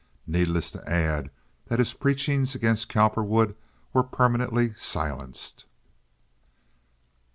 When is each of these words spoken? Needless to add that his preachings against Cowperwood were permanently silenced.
Needless 0.25 0.71
to 0.71 0.89
add 0.89 1.29
that 1.67 1.77
his 1.77 1.93
preachings 1.93 2.55
against 2.55 2.89
Cowperwood 2.89 3.55
were 3.93 4.01
permanently 4.01 4.73
silenced. 4.73 5.65